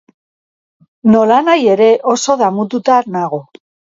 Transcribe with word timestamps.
Nolanahi 1.15 1.69
ere, 1.75 1.91
oso 2.13 2.39
damututa 2.41 2.99
nago. 3.19 3.43